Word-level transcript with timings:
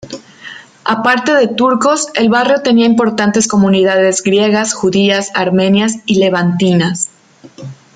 Aparte 0.83 1.31
de 1.35 1.47
turcos, 1.47 2.07
el 2.15 2.27
barrio 2.27 2.63
tenía 2.63 2.87
importantes 2.87 3.47
comunidades 3.47 4.23
griegas, 4.23 4.73
judías, 4.73 5.29
armenias 5.35 5.97
y 6.07 6.15
levantinas. 6.17 7.11